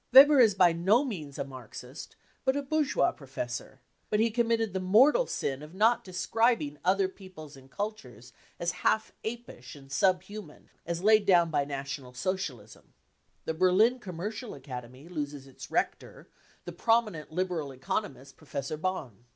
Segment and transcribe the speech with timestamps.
[0.11, 4.79] Weber is by no means a Marxist, but a bourgeois professor; but he committed the
[4.79, 7.69] mortal 170 BROWN BOOK OF THE HITLER TERROR sra of not describing other peoples and
[7.69, 12.93] cultures as half apish and sub human" as laid down by National Social ism.
[13.45, 16.27] The Berlin Commercial Academy loses its rector,
[16.65, 19.25] the prominent liberal economist Professor Bonn.